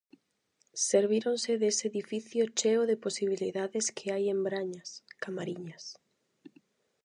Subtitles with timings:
[0.89, 4.89] Servíronse dese edificio cheo de posibilidades que hai en Brañas,
[5.23, 5.85] Camariñas.